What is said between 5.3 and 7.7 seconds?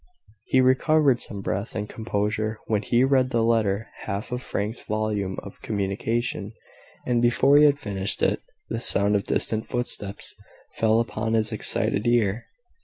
of communication, and, before he